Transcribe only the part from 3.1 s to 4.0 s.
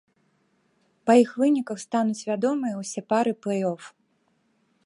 пары плэй-оф.